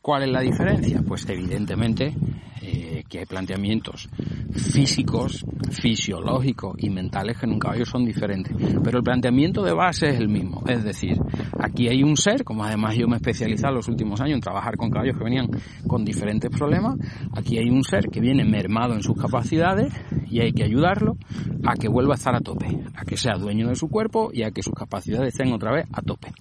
¿Cuál 0.00 0.24
es 0.24 0.30
la 0.30 0.40
diferencia? 0.40 1.02
Pues 1.06 1.26
evidentemente 1.28 2.14
eh, 2.60 3.04
que 3.08 3.20
hay 3.20 3.26
planteamientos 3.26 4.08
físicos, 4.52 5.44
fisiológicos 5.70 6.76
y 6.78 6.90
mentales 6.90 7.38
que 7.38 7.46
en 7.46 7.52
un 7.52 7.58
caballo 7.58 7.84
son 7.84 8.04
diferentes. 8.04 8.54
Pero 8.82 8.98
el 8.98 9.04
planteamiento 9.04 9.62
de 9.62 9.72
base 9.72 10.10
es 10.10 10.18
el 10.18 10.28
mismo. 10.28 10.62
Es 10.66 10.84
decir, 10.84 11.18
aquí 11.58 11.88
hay 11.88 12.02
un 12.02 12.16
ser, 12.16 12.44
como 12.44 12.64
además 12.64 12.96
yo 12.96 13.06
me 13.06 13.14
he 13.14 13.16
especializado 13.16 13.74
los 13.74 13.88
últimos 13.88 14.20
años 14.20 14.36
en 14.36 14.40
trabajar 14.40 14.76
con 14.76 14.90
caballos 14.90 15.16
que 15.16 15.24
venían 15.24 15.48
con 15.86 16.04
diferentes 16.04 16.50
problemas, 16.50 16.96
aquí 17.36 17.58
hay 17.58 17.70
un 17.70 17.84
ser 17.84 18.08
que 18.08 18.20
viene 18.20 18.44
mermado 18.44 18.94
en 18.94 19.02
sus 19.02 19.16
capacidades 19.16 19.92
y 20.30 20.40
hay 20.40 20.52
que 20.52 20.64
ayudarlo 20.64 21.16
a 21.64 21.74
que 21.74 21.88
vuelva 21.88 22.14
a 22.14 22.16
estar 22.16 22.34
a 22.34 22.40
tope, 22.40 22.66
a 22.94 23.04
que 23.04 23.16
sea 23.16 23.34
dueño 23.36 23.68
de 23.68 23.76
su 23.76 23.88
cuerpo 23.88 24.30
y 24.32 24.42
a 24.42 24.50
que 24.50 24.62
sus 24.62 24.74
capacidades 24.74 25.34
estén 25.34 25.52
otra 25.52 25.72
vez 25.72 25.86
a 25.92 26.02
tope. 26.02 26.32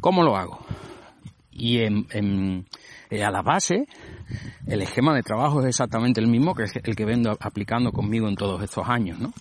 ¿Cómo 0.00 0.22
lo 0.22 0.36
hago? 0.36 0.60
Y 1.50 1.78
eh, 1.78 3.24
a 3.24 3.30
la 3.30 3.42
base, 3.42 3.86
el 4.66 4.82
esquema 4.82 5.14
de 5.14 5.22
trabajo 5.22 5.60
es 5.60 5.66
exactamente 5.66 6.20
el 6.20 6.26
mismo 6.26 6.54
que 6.54 6.64
el 6.82 6.94
que 6.94 7.04
vengo 7.04 7.36
aplicando 7.40 7.92
conmigo 7.92 8.28
en 8.28 8.34
todos 8.34 8.62
estos 8.62 8.86
años, 8.88 9.18
¿no? 9.18 9.32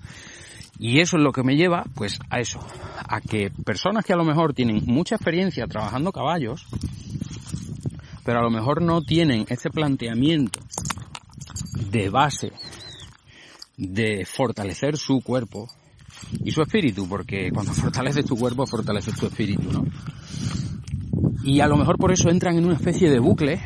Y 0.80 1.00
eso 1.00 1.18
es 1.18 1.24
lo 1.24 1.32
que 1.32 1.44
me 1.44 1.56
lleva, 1.56 1.86
pues, 1.96 2.20
a 2.30 2.40
eso, 2.40 2.60
a 3.08 3.22
que 3.22 3.50
personas 3.64 4.04
que 4.04 4.14
a 4.14 4.18
lo 4.18 4.26
mejor 4.26 4.54
tienen 4.54 4.82
mucha 4.86 5.16
experiencia 5.16 5.68
trabajando 5.68 6.12
caballos, 6.12 6.66
pero 8.24 8.40
a 8.40 8.44
lo 8.44 8.50
mejor 8.50 8.82
no 8.82 9.02
tienen 9.02 9.46
ese 9.50 9.70
planteamiento 9.70 10.60
de 11.92 12.10
base 12.10 12.52
de 13.78 14.26
fortalecer 14.26 14.98
su 14.98 15.22
cuerpo 15.22 15.70
y 16.44 16.52
su 16.52 16.62
espíritu, 16.62 17.08
porque 17.08 17.52
cuando 17.54 17.74
fortaleces 17.74 18.26
tu 18.26 18.36
cuerpo, 18.36 18.66
fortaleces 18.66 19.16
tu 19.16 19.28
espíritu, 19.28 19.72
¿no? 19.72 19.86
Y 21.44 21.60
a 21.60 21.68
lo 21.68 21.78
mejor 21.78 21.98
por 21.98 22.12
eso 22.12 22.30
entran 22.30 22.58
en 22.58 22.66
una 22.66 22.76
especie 22.76 23.10
de 23.10 23.20
bucle. 23.20 23.62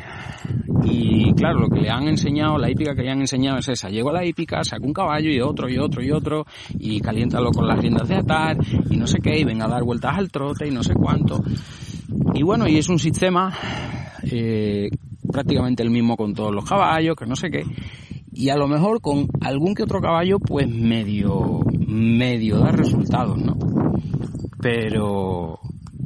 Y 0.84 1.32
claro, 1.34 1.60
lo 1.60 1.68
que 1.68 1.80
le 1.80 1.90
han 1.90 2.08
enseñado, 2.08 2.58
la 2.58 2.70
hípica 2.70 2.94
que 2.94 3.02
le 3.02 3.10
han 3.10 3.20
enseñado 3.20 3.58
es 3.58 3.68
esa. 3.68 3.88
Llego 3.88 4.10
a 4.10 4.14
la 4.14 4.24
hípica, 4.24 4.62
saco 4.64 4.86
un 4.86 4.92
caballo 4.92 5.30
y 5.30 5.40
otro 5.40 5.68
y 5.68 5.78
otro 5.78 6.02
y 6.02 6.10
otro 6.10 6.46
y 6.78 7.00
caliéntalo 7.00 7.50
con 7.50 7.66
las 7.66 7.78
riendas 7.78 8.08
de 8.08 8.16
atar 8.16 8.56
y 8.88 8.96
no 8.96 9.06
sé 9.06 9.18
qué 9.22 9.38
y 9.38 9.44
venga 9.44 9.66
a 9.66 9.68
dar 9.68 9.82
vueltas 9.82 10.16
al 10.16 10.30
trote 10.30 10.66
y 10.66 10.70
no 10.70 10.82
sé 10.82 10.94
cuánto. 10.94 11.42
Y 12.34 12.42
bueno, 12.42 12.66
y 12.68 12.78
es 12.78 12.88
un 12.88 12.98
sistema 12.98 13.52
eh, 14.30 14.88
prácticamente 15.30 15.82
el 15.82 15.90
mismo 15.90 16.16
con 16.16 16.34
todos 16.34 16.54
los 16.54 16.64
caballos, 16.64 17.16
que 17.16 17.26
no 17.26 17.36
sé 17.36 17.50
qué. 17.50 17.64
Y 18.32 18.48
a 18.48 18.56
lo 18.56 18.68
mejor 18.68 19.00
con 19.00 19.26
algún 19.40 19.74
que 19.74 19.82
otro 19.82 20.00
caballo 20.00 20.38
pues 20.38 20.68
medio, 20.68 21.60
medio 21.86 22.58
da 22.58 22.70
resultados, 22.70 23.38
¿no? 23.38 23.56
Pero 24.60 25.58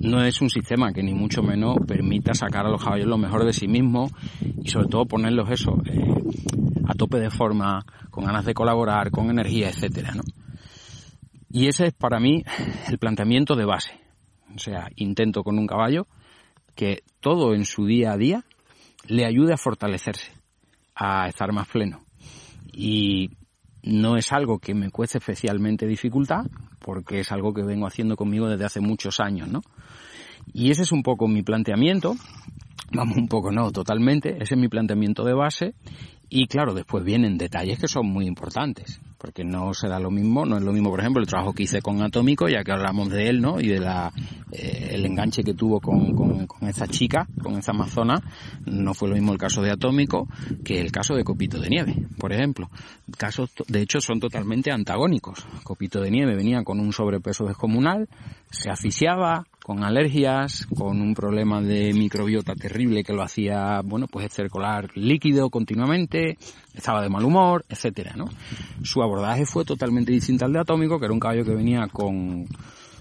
no 0.05 0.23
es 0.23 0.41
un 0.41 0.51
sistema 0.51 0.93
que 0.93 1.03
ni 1.03 1.15
mucho 1.15 1.43
menos 1.43 1.77
permita 1.87 2.35
sacar 2.35 2.67
a 2.67 2.71
los 2.71 2.83
caballos 2.83 3.07
lo 3.07 3.19
mejor 3.19 3.45
de 3.45 3.53
sí 3.53 3.67
mismos 3.67 4.13
y 4.63 4.69
sobre 4.69 4.89
todo 4.89 5.07
ponerlos 5.07 5.51
eso 5.51 5.83
eh, 5.87 6.15
a 6.87 6.95
tope 6.95 7.19
de 7.19 7.31
forma, 7.31 7.85
con 8.11 8.25
ganas 8.25 8.45
de 8.45 8.55
colaborar, 8.55 9.11
con 9.11 9.31
energía, 9.31 9.69
etcétera, 9.69 10.13
¿no? 10.15 10.23
Y 11.51 11.69
ese 11.69 11.87
es 11.87 11.93
para 11.95 12.21
mí 12.21 12.43
el 12.89 12.99
planteamiento 12.99 13.55
de 13.57 13.65
base. 13.65 13.93
O 14.55 14.59
sea, 14.59 14.89
intento 14.97 15.43
con 15.43 15.59
un 15.59 15.67
caballo 15.67 16.07
que 16.75 17.03
todo 17.21 17.55
en 17.55 17.65
su 17.65 17.87
día 17.87 18.13
a 18.13 18.17
día 18.17 18.45
le 19.07 19.25
ayude 19.25 19.55
a 19.55 19.57
fortalecerse, 19.57 20.33
a 20.95 21.29
estar 21.29 21.53
más 21.53 21.69
pleno. 21.69 22.05
Y 22.73 23.31
no 23.85 24.17
es 24.17 24.33
algo 24.33 24.59
que 24.59 24.75
me 24.75 24.91
cueste 24.91 25.19
especialmente 25.19 25.87
dificultad, 25.87 26.47
porque 26.79 27.21
es 27.21 27.33
algo 27.33 27.53
que 27.53 27.63
vengo 27.63 27.87
haciendo 27.87 28.17
conmigo 28.17 28.49
desde 28.49 28.65
hace 28.65 28.81
muchos 28.81 29.21
años, 29.21 29.49
¿no? 29.49 29.63
Y 30.53 30.71
ese 30.71 30.83
es 30.83 30.93
un 30.93 31.03
poco 31.03 31.29
mi 31.29 31.43
planteamiento, 31.43 32.17
vamos 32.93 33.17
un 33.17 33.29
poco 33.29 33.51
no, 33.53 33.71
totalmente, 33.73 34.37
ese 34.41 34.55
es 34.55 34.61
mi 34.61 34.69
planteamiento 34.69 35.25
de 35.25 35.35
base. 35.35 35.75
Y 36.31 36.47
claro, 36.47 36.75
después 36.75 37.05
vienen 37.05 37.37
detalles 37.37 37.79
que 37.79 37.89
son 37.89 38.07
muy 38.07 38.27
importantes, 38.27 39.01
porque 39.19 39.45
no 39.45 39.73
será 39.75 39.99
lo 39.99 40.11
mismo, 40.11 40.45
no 40.45 40.57
es 40.57 40.63
lo 40.63 40.73
mismo, 40.73 40.91
por 40.91 41.01
ejemplo, 41.01 41.21
el 41.21 41.27
trabajo 41.27 41.53
que 41.53 41.65
hice 41.65 41.81
con 41.81 42.03
Atómico, 42.03 42.49
ya 42.49 42.63
que 42.65 42.73
hablamos 42.73 43.11
de 43.11 43.29
él, 43.29 43.41
¿no? 43.41 43.61
Y 43.61 43.69
de 43.69 43.81
la, 43.81 44.13
eh, 44.53 44.91
el 44.93 45.05
enganche 45.07 45.43
que 45.43 45.55
tuvo 45.55 45.81
con, 45.81 46.15
con, 46.15 46.47
con 46.47 46.69
esta 46.69 46.87
chica, 46.87 47.27
con 47.43 47.59
esa 47.59 47.73
amazona, 47.73 48.23
no 48.67 48.95
fue 48.95 49.09
lo 49.09 49.15
mismo 49.15 49.33
el 49.33 49.39
caso 49.39 49.63
de 49.63 49.71
Atómico 49.71 50.29
que 50.65 50.81
el 50.81 50.93
caso 50.93 51.15
de 51.15 51.25
Copito 51.25 51.59
de 51.61 51.69
Nieve, 51.69 51.95
por 52.19 52.33
ejemplo. 52.33 52.69
Casos, 53.17 53.51
de 53.69 53.81
hecho, 53.81 54.01
son 54.01 54.21
totalmente 54.21 54.71
antagónicos. 54.71 55.47
Copito 55.63 56.01
de 56.01 56.11
Nieve 56.11 56.35
venía 56.35 56.63
con 56.65 56.81
un 56.81 56.93
sobrepeso 56.93 57.45
descomunal, 57.45 58.09
se 58.51 58.71
asfixiaba, 58.71 59.47
con 59.65 59.83
alergias, 59.83 60.67
con 60.77 61.01
un 61.01 61.15
problema 61.15 61.63
de 61.63 61.95
microbiota 61.95 62.55
terrible 62.55 63.03
que 63.03 63.15
lo 63.15 63.23
hacía, 63.23 63.81
bueno, 63.83 64.07
pues 64.07 64.27
estercolar 64.27 64.91
líquido 64.95 65.49
continuamente, 65.49 66.37
estaba 66.75 67.01
de 67.01 67.09
mal 67.09 67.25
humor, 67.25 67.65
etcétera, 67.71 68.13
¿no? 68.15 68.27
Su 68.83 69.03
abordaje 69.03 69.47
fue 69.47 69.65
totalmente 69.65 70.13
distinto 70.13 70.45
al 70.45 70.53
de 70.53 70.61
Atómico, 70.61 70.99
que 70.99 71.07
era 71.07 71.15
un 71.15 71.19
caballo 71.19 71.47
que 71.47 71.55
venía 71.55 71.89
con, 71.91 72.47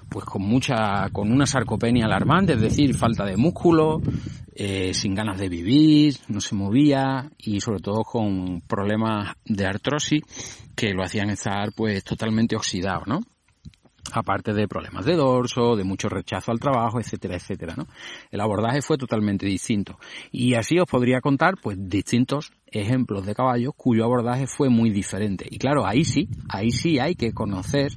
pues 0.08 0.24
con 0.24 0.44
mucha, 0.44 1.10
con 1.12 1.34
una 1.34 1.46
sarcopenia 1.46 2.06
alarmante, 2.06 2.54
es 2.54 2.62
decir, 2.62 2.96
falta 2.96 3.26
de 3.26 3.36
músculo, 3.36 4.02
eh, 4.56 4.94
sin 4.94 5.16
ganas 5.16 5.38
de 5.38 5.50
vivir, 5.50 6.16
no 6.30 6.40
se 6.40 6.56
movía 6.56 7.30
y 7.38 7.60
sobre 7.60 7.82
todo 7.82 8.06
con 8.06 8.62
problemas 8.62 9.36
de 9.44 9.66
artrosis 9.66 10.22
que 10.78 10.94
lo 10.94 11.04
hacían 11.04 11.30
estar 11.30 11.74
pues 11.76 12.06
totalmente 12.06 12.56
oxidado, 12.56 13.04
¿no? 13.06 13.20
Aparte 14.14 14.54
de 14.54 14.68
problemas 14.68 15.06
de 15.06 15.16
dorso, 15.16 15.76
de 15.76 15.84
mucho 15.84 16.10
rechazo 16.10 16.52
al 16.52 16.60
trabajo, 16.60 17.00
etcétera, 17.00 17.36
etcétera, 17.36 17.74
¿no? 17.76 17.88
El 18.32 18.42
abordaje 18.42 18.82
fue 18.82 18.98
totalmente 18.98 19.46
distinto. 19.46 19.98
Y 20.32 20.54
así 20.56 20.80
os 20.80 20.90
podría 20.90 21.22
contar, 21.22 21.56
pues, 21.62 21.78
distintos 21.80 22.52
ejemplos 22.68 23.26
de 23.26 23.36
caballos 23.36 23.74
cuyo 23.76 24.04
abordaje 24.04 24.48
fue 24.48 24.70
muy 24.70 24.90
diferente. 24.90 25.46
Y 25.50 25.58
claro, 25.58 25.86
ahí 25.86 26.04
sí, 26.04 26.28
ahí 26.50 26.72
sí 26.72 27.00
hay 27.00 27.16
que 27.16 27.32
conocer 27.34 27.92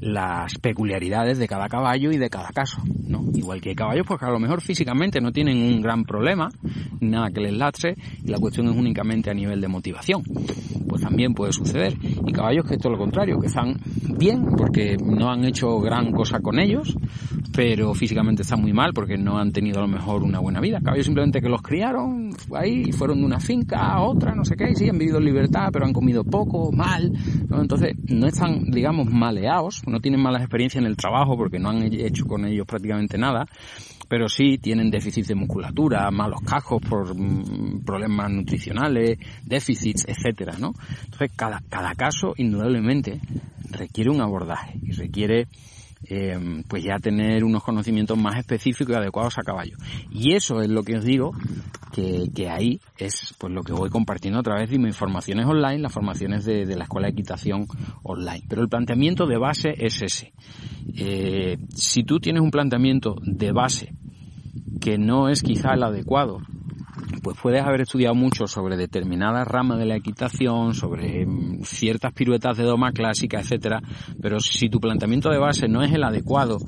las 0.00 0.58
peculiaridades 0.58 1.38
de 1.38 1.48
cada 1.48 1.68
caballo 1.68 2.10
y 2.10 2.18
de 2.18 2.28
cada 2.28 2.50
caso, 2.50 2.82
¿no? 3.06 3.24
Igual 3.34 3.60
que 3.60 3.70
hay 3.70 3.74
caballos 3.74 4.06
pues 4.06 4.20
que 4.20 4.26
a 4.26 4.30
lo 4.30 4.38
mejor 4.38 4.60
físicamente 4.60 5.20
no 5.20 5.32
tienen 5.32 5.56
un 5.56 5.80
gran 5.80 6.04
problema, 6.04 6.48
nada 7.00 7.30
que 7.30 7.40
les 7.40 7.54
latre, 7.54 7.96
y 8.22 8.28
la 8.28 8.38
cuestión 8.38 8.68
es 8.68 8.76
únicamente 8.76 9.30
a 9.30 9.34
nivel 9.34 9.60
de 9.60 9.68
motivación. 9.68 10.22
Pues 10.88 11.02
también 11.02 11.34
puede 11.34 11.52
suceder. 11.52 11.96
Y 12.26 12.32
caballos 12.32 12.64
que 12.66 12.76
todo 12.76 12.92
lo 12.92 12.98
contrario, 12.98 13.38
que 13.40 13.46
están 13.46 13.76
bien 14.16 14.44
porque 14.56 14.96
no 14.96 15.30
han 15.30 15.44
hecho 15.44 15.78
gran 15.80 16.12
cosa 16.12 16.40
con 16.40 16.58
ellos, 16.58 16.96
pero 17.56 17.94
físicamente 17.94 18.42
están 18.42 18.60
muy 18.60 18.74
mal 18.74 18.92
porque 18.92 19.16
no 19.16 19.38
han 19.38 19.50
tenido 19.50 19.78
a 19.78 19.80
lo 19.80 19.88
mejor 19.88 20.22
una 20.22 20.40
buena 20.40 20.60
vida. 20.60 20.78
Caballos 20.84 21.06
simplemente 21.06 21.40
que 21.40 21.48
los 21.48 21.62
criaron 21.62 22.28
ahí 22.54 22.84
y 22.88 22.92
fueron 22.92 23.20
de 23.20 23.24
una 23.24 23.40
finca 23.40 23.78
a 23.78 24.02
otra, 24.02 24.34
no 24.34 24.44
sé 24.44 24.56
qué, 24.56 24.72
y 24.72 24.74
sí 24.76 24.90
han 24.90 24.98
vivido 24.98 25.16
en 25.16 25.24
libertad, 25.24 25.70
pero 25.72 25.86
han 25.86 25.94
comido 25.94 26.22
poco, 26.22 26.70
mal. 26.70 27.10
Entonces 27.50 27.96
no 28.10 28.26
están, 28.26 28.70
digamos, 28.70 29.10
maleados, 29.10 29.82
no 29.86 30.00
tienen 30.00 30.20
malas 30.20 30.42
experiencias 30.42 30.84
en 30.84 30.86
el 30.86 30.98
trabajo 30.98 31.34
porque 31.38 31.58
no 31.58 31.70
han 31.70 31.82
hecho 31.94 32.26
con 32.26 32.44
ellos 32.44 32.66
prácticamente 32.66 33.16
nada, 33.16 33.46
pero 34.06 34.28
sí 34.28 34.58
tienen 34.58 34.90
déficit 34.90 35.24
de 35.24 35.34
musculatura, 35.34 36.10
malos 36.10 36.42
cajos 36.42 36.82
por 36.86 37.16
mm, 37.16 37.86
problemas 37.86 38.30
nutricionales, 38.32 39.18
déficits, 39.46 40.04
etcétera, 40.06 40.58
¿no? 40.58 40.74
Entonces 41.04 41.32
cada 41.34 41.94
caso 41.94 42.34
indudablemente 42.36 43.18
requiere 43.70 44.10
un 44.10 44.20
abordaje 44.20 44.78
y 44.82 44.92
requiere 44.92 45.48
eh, 46.04 46.62
pues 46.68 46.84
ya 46.84 46.98
tener 46.98 47.44
unos 47.44 47.62
conocimientos 47.62 48.18
más 48.18 48.38
específicos 48.38 48.94
y 48.94 48.98
adecuados 48.98 49.38
a 49.38 49.42
caballo. 49.42 49.76
Y 50.10 50.34
eso 50.34 50.60
es 50.60 50.68
lo 50.68 50.82
que 50.82 50.96
os 50.96 51.04
digo, 51.04 51.32
que, 51.92 52.28
que 52.34 52.48
ahí 52.48 52.80
es 52.98 53.34
pues 53.38 53.52
lo 53.52 53.62
que 53.62 53.72
voy 53.72 53.90
compartiendo 53.90 54.40
a 54.40 54.42
través 54.42 54.70
de 54.70 54.78
mis 54.78 54.96
formaciones 54.96 55.46
online, 55.46 55.78
las 55.78 55.92
formaciones 55.92 56.44
de, 56.44 56.66
de 56.66 56.76
la 56.76 56.84
Escuela 56.84 57.06
de 57.06 57.12
Equitación 57.12 57.66
online. 58.02 58.44
Pero 58.48 58.62
el 58.62 58.68
planteamiento 58.68 59.26
de 59.26 59.38
base 59.38 59.74
es 59.78 60.02
ese. 60.02 60.32
Eh, 60.94 61.58
si 61.74 62.04
tú 62.04 62.20
tienes 62.20 62.42
un 62.42 62.50
planteamiento 62.50 63.16
de 63.22 63.52
base 63.52 63.94
que 64.80 64.98
no 64.98 65.28
es 65.28 65.42
quizá 65.42 65.74
el 65.74 65.82
adecuado 65.82 66.38
pues 67.26 67.38
puedes 67.42 67.66
haber 67.66 67.80
estudiado 67.80 68.14
mucho 68.14 68.46
sobre 68.46 68.76
determinadas 68.76 69.48
ramas 69.48 69.80
de 69.80 69.84
la 69.84 69.96
equitación, 69.96 70.74
sobre 70.74 71.26
mm, 71.26 71.64
ciertas 71.64 72.12
piruetas 72.12 72.56
de 72.56 72.62
doma 72.62 72.92
clásica, 72.92 73.40
etcétera, 73.40 73.82
pero 74.22 74.38
si 74.38 74.68
tu 74.68 74.78
planteamiento 74.78 75.28
de 75.30 75.38
base 75.38 75.66
no 75.66 75.82
es 75.82 75.92
el 75.92 76.04
adecuado 76.04 76.58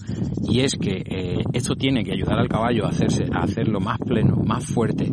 y 0.42 0.62
es 0.62 0.74
que 0.74 1.04
eh, 1.06 1.44
esto 1.52 1.76
tiene 1.76 2.02
que 2.02 2.10
ayudar 2.10 2.40
al 2.40 2.48
caballo 2.48 2.86
a 2.86 2.88
hacerse, 2.88 3.26
a 3.32 3.44
hacerlo 3.44 3.78
más 3.78 4.00
pleno, 4.00 4.34
más 4.34 4.66
fuerte, 4.66 5.12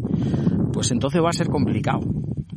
pues 0.74 0.90
entonces 0.90 1.22
va 1.22 1.30
a 1.30 1.34
ser 1.34 1.50
complicado. 1.50 2.00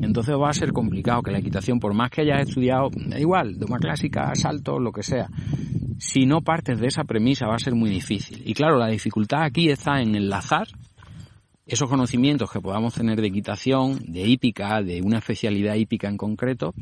Entonces 0.00 0.35
va 0.37 0.49
a 0.49 0.54
ser 0.54 0.73
complicado 0.73 1.21
que 1.21 1.30
la 1.30 1.40
equitación, 1.40 1.80
por 1.80 1.92
más 1.92 2.11
que 2.11 2.23
hayas 2.23 2.49
estudiado, 2.49 2.88
da 2.95 3.21
igual, 3.21 3.59
doma 3.59 3.76
clásica, 3.76 4.35
salto, 4.35 4.78
lo 4.78 4.92
que 4.92 5.02
sea, 5.02 5.28
si 5.99 6.25
no 6.25 6.40
partes 6.40 6.80
de 6.80 6.87
esa 6.87 7.04
premisa 7.04 7.49
va 7.49 7.57
a 7.57 7.59
ser 7.59 7.75
muy 7.75 7.90
difícil. 7.90 8.40
Y 8.47 8.54
claro, 8.54 8.78
la 8.78 8.87
dificultad 8.87 9.42
aquí 9.42 9.68
está 9.68 10.00
en 10.00 10.14
enlazar 10.14 10.68
esos 11.69 11.89
conocimientos 11.89 12.51
que 12.51 12.61
podamos 12.61 12.95
tener 12.95 13.21
de 13.21 13.29
equitación, 13.29 13.99
de 14.07 14.23
hípica, 14.23 14.83
de 14.83 15.03
una 15.03 15.19
especialidad 15.19 15.75
hípica 15.75 16.09
en 16.09 16.17
concreto, 16.17 16.75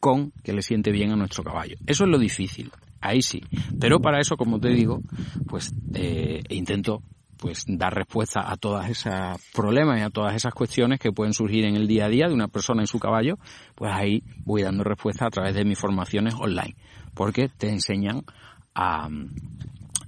con 0.00 0.32
que 0.42 0.52
le 0.52 0.62
siente 0.62 0.90
bien 0.90 1.12
a 1.12 1.16
nuestro 1.16 1.44
caballo. 1.44 1.76
Eso 1.86 2.04
es 2.04 2.10
lo 2.10 2.18
difícil, 2.18 2.70
ahí 3.00 3.20
sí. 3.20 3.42
Pero 3.78 4.00
para 4.00 4.18
eso, 4.18 4.36
como 4.36 4.58
te 4.58 4.68
digo, 4.68 5.02
pues 5.46 5.74
eh, 5.94 6.42
intento 6.48 7.02
pues 7.36 7.64
dar 7.68 7.94
respuesta 7.94 8.50
a 8.50 8.56
todos 8.56 8.84
esos 8.88 9.12
problemas 9.54 10.00
y 10.00 10.02
a 10.02 10.10
todas 10.10 10.34
esas 10.34 10.52
cuestiones 10.54 10.98
que 10.98 11.12
pueden 11.12 11.34
surgir 11.34 11.64
en 11.66 11.76
el 11.76 11.86
día 11.86 12.06
a 12.06 12.08
día 12.08 12.26
de 12.26 12.34
una 12.34 12.48
persona 12.48 12.82
en 12.82 12.88
su 12.88 12.98
caballo, 12.98 13.38
pues 13.76 13.92
ahí 13.94 14.24
voy 14.44 14.62
dando 14.62 14.82
respuesta 14.84 15.26
a 15.26 15.30
través 15.30 15.54
de 15.54 15.64
mis 15.64 15.78
formaciones 15.78 16.34
online, 16.34 16.74
porque 17.14 17.48
te 17.48 17.68
enseñan 17.68 18.22
a, 18.74 19.08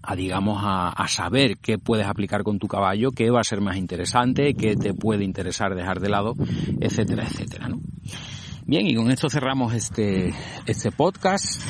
a 0.02 0.16
digamos 0.16 0.58
a, 0.62 1.06
saber 1.08 1.58
qué 1.58 1.78
puedes 1.78 2.06
aplicar 2.06 2.42
con 2.42 2.58
tu 2.58 2.68
caballo, 2.68 3.12
qué 3.12 3.30
va 3.30 3.40
a 3.40 3.44
ser 3.44 3.60
más 3.60 3.76
interesante, 3.76 4.54
qué 4.54 4.76
te 4.76 4.94
puede 4.94 5.24
interesar 5.24 5.74
dejar 5.74 6.00
de 6.00 6.08
lado, 6.08 6.34
etcétera, 6.80 7.24
etcétera. 7.24 7.68
Bien, 8.66 8.86
y 8.86 8.94
con 8.94 9.10
esto 9.10 9.28
cerramos 9.28 9.74
este, 9.74 10.32
este 10.66 10.92
podcast. 10.92 11.60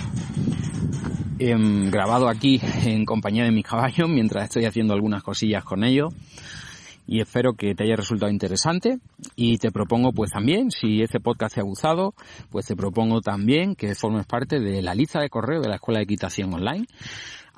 Em, 1.38 1.90
grabado 1.90 2.28
aquí 2.28 2.60
en 2.84 3.06
compañía 3.06 3.44
de 3.44 3.50
mis 3.50 3.64
caballos 3.64 4.10
mientras 4.10 4.44
estoy 4.44 4.66
haciendo 4.66 4.92
algunas 4.92 5.22
cosillas 5.22 5.64
con 5.64 5.84
ellos 5.84 6.12
y 7.10 7.20
espero 7.20 7.54
que 7.54 7.74
te 7.74 7.82
haya 7.82 7.96
resultado 7.96 8.30
interesante 8.30 8.98
y 9.34 9.58
te 9.58 9.72
propongo 9.72 10.12
pues 10.12 10.30
también, 10.30 10.70
si 10.70 11.02
este 11.02 11.18
podcast 11.18 11.56
te 11.56 11.60
ha 11.60 11.64
gustado, 11.64 12.14
pues 12.50 12.66
te 12.66 12.76
propongo 12.76 13.20
también 13.20 13.74
que 13.74 13.96
formes 13.96 14.26
parte 14.26 14.60
de 14.60 14.80
la 14.80 14.94
lista 14.94 15.20
de 15.20 15.28
correo 15.28 15.60
de 15.60 15.68
la 15.68 15.74
Escuela 15.74 15.98
de 15.98 16.04
Equitación 16.04 16.54
Online 16.54 16.86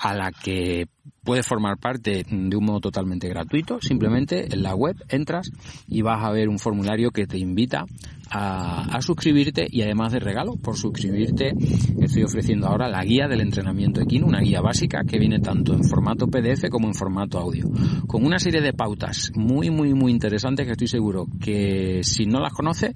a 0.02 0.14
la 0.14 0.32
que 0.32 0.88
puedes 1.23 1.47
formar 1.47 1.78
parte 1.78 2.25
de 2.28 2.56
un 2.56 2.64
modo 2.64 2.80
totalmente 2.80 3.28
gratuito. 3.28 3.80
Simplemente 3.80 4.52
en 4.52 4.62
la 4.62 4.75
web 4.75 4.97
entras 5.09 5.50
y 5.87 6.02
vas 6.02 6.25
a 6.25 6.32
ver 6.32 6.49
un 6.49 6.59
formulario 6.59 7.12
que 7.12 7.26
te 7.26 7.38
invita 7.38 7.87
a, 8.35 9.00
suscribirte 9.02 9.66
y 9.68 9.82
además 9.82 10.12
de 10.12 10.21
regalo 10.21 10.56
por 10.56 10.76
suscribirte 10.76 11.52
estoy 12.00 12.23
ofreciendo 12.23 12.66
ahora 12.66 12.88
la 12.88 13.02
guía 13.04 13.26
del 13.28 13.40
entrenamiento 13.40 14.00
equino, 14.00 14.26
una 14.26 14.40
guía 14.40 14.61
básica 14.61 15.02
que 15.04 15.18
viene 15.18 15.40
tanto 15.40 15.75
en 15.75 15.85
formato 15.85 16.26
PDF 16.28 16.68
como 16.71 16.87
en 16.87 16.94
formato 16.94 17.38
audio, 17.38 17.68
con 18.06 18.25
una 18.25 18.38
serie 18.38 18.61
de 18.61 18.73
pautas 18.73 19.32
muy 19.35 19.71
muy 19.71 19.92
muy 19.94 20.12
interesantes 20.12 20.66
que 20.66 20.73
estoy 20.73 20.87
seguro 20.87 21.26
que 21.40 22.00
si 22.04 22.26
no 22.26 22.40
las 22.40 22.52
conoces, 22.52 22.92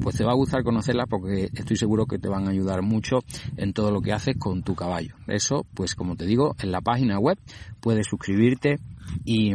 pues 0.00 0.16
te 0.16 0.24
va 0.24 0.32
a 0.32 0.36
gustar 0.36 0.62
conocerlas 0.62 1.06
porque 1.08 1.50
estoy 1.52 1.76
seguro 1.76 2.06
que 2.06 2.18
te 2.18 2.28
van 2.28 2.46
a 2.46 2.50
ayudar 2.50 2.82
mucho 2.82 3.18
en 3.56 3.72
todo 3.72 3.90
lo 3.90 4.00
que 4.00 4.12
haces 4.12 4.36
con 4.38 4.62
tu 4.62 4.74
caballo. 4.74 5.16
Eso, 5.26 5.66
pues 5.74 5.94
como 5.94 6.16
te 6.16 6.24
digo, 6.24 6.47
en 6.60 6.72
la 6.72 6.80
página 6.80 7.18
web 7.18 7.38
puedes 7.80 8.06
suscribirte 8.06 8.78
y, 9.24 9.52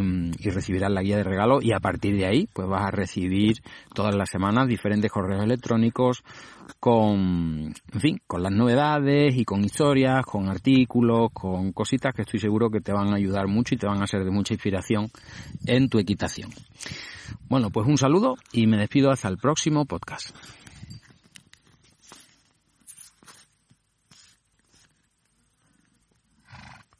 recibirás 0.50 0.91
la 0.91 1.01
guía 1.01 1.17
de 1.17 1.23
regalo 1.23 1.59
y 1.62 1.73
a 1.73 1.79
partir 1.79 2.15
de 2.17 2.25
ahí 2.25 2.47
pues 2.53 2.67
vas 2.67 2.85
a 2.85 2.91
recibir 2.91 3.57
todas 3.93 4.15
las 4.15 4.29
semanas 4.29 4.67
diferentes 4.67 5.12
correos 5.12 5.43
electrónicos 5.43 6.23
con, 6.79 7.73
en 7.93 8.01
fin, 8.01 8.21
con 8.25 8.43
las 8.43 8.51
novedades 8.51 9.35
y 9.35 9.45
con 9.45 9.63
historias, 9.63 10.25
con 10.25 10.50
artículos, 10.50 11.29
con 11.33 11.71
cositas 11.71 12.13
que 12.13 12.23
estoy 12.23 12.39
seguro 12.39 12.69
que 12.69 12.81
te 12.81 12.93
van 12.93 13.13
a 13.13 13.17
ayudar 13.17 13.47
mucho 13.47 13.75
y 13.75 13.77
te 13.77 13.88
van 13.88 14.01
a 14.01 14.07
ser 14.07 14.23
de 14.23 14.31
mucha 14.31 14.53
inspiración 14.53 15.09
en 15.65 15.89
tu 15.89 16.00
equitación. 16.00 16.50
Bueno, 17.50 17.69
pues 17.69 17.88
un 17.88 17.97
saludo 17.97 18.35
y 18.51 18.67
me 18.67 18.77
despido 18.77 19.12
hasta 19.12 19.27
el 19.27 19.38
próximo 19.38 19.85
podcast. 19.85 20.35